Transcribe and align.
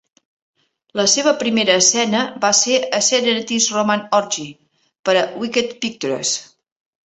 La 0.99 1.03
seva 1.11 1.33
primera 1.43 1.75
escena 1.81 2.23
va 2.47 2.51
ser 2.61 2.79
a 2.99 3.03
"Serenity's 3.09 3.69
Roman 3.77 4.03
Orgy" 4.23 4.49
per 5.07 5.19
a 5.23 5.25
Wicked 5.45 5.81
Pictures. 5.87 6.37